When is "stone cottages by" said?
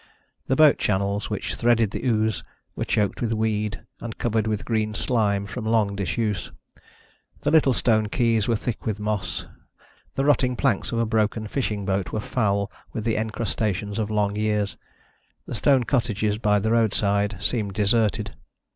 15.53-16.57